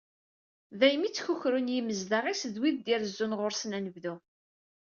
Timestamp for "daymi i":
0.79-1.09